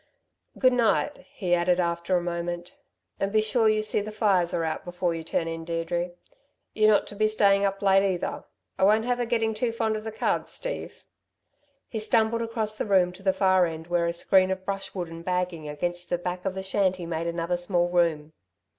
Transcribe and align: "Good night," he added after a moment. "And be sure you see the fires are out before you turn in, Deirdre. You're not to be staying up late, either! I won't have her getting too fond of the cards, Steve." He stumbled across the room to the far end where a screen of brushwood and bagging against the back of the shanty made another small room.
"Good 0.57 0.73
night," 0.73 1.27
he 1.31 1.53
added 1.53 1.79
after 1.79 2.17
a 2.17 2.23
moment. 2.23 2.73
"And 3.19 3.31
be 3.31 3.39
sure 3.39 3.69
you 3.69 3.83
see 3.83 4.01
the 4.01 4.11
fires 4.11 4.51
are 4.51 4.63
out 4.63 4.83
before 4.83 5.13
you 5.13 5.23
turn 5.23 5.47
in, 5.47 5.63
Deirdre. 5.63 6.13
You're 6.73 6.89
not 6.89 7.05
to 7.05 7.15
be 7.15 7.27
staying 7.27 7.65
up 7.65 7.83
late, 7.83 8.15
either! 8.15 8.45
I 8.79 8.83
won't 8.83 9.05
have 9.05 9.19
her 9.19 9.27
getting 9.27 9.53
too 9.53 9.71
fond 9.71 9.95
of 9.95 10.03
the 10.03 10.11
cards, 10.11 10.51
Steve." 10.51 11.03
He 11.87 11.99
stumbled 11.99 12.41
across 12.41 12.75
the 12.75 12.85
room 12.87 13.11
to 13.11 13.21
the 13.21 13.31
far 13.31 13.67
end 13.67 13.85
where 13.89 14.07
a 14.07 14.13
screen 14.13 14.49
of 14.49 14.65
brushwood 14.65 15.07
and 15.09 15.23
bagging 15.23 15.69
against 15.69 16.09
the 16.09 16.17
back 16.17 16.45
of 16.45 16.55
the 16.55 16.63
shanty 16.63 17.05
made 17.05 17.27
another 17.27 17.55
small 17.55 17.87
room. 17.87 18.33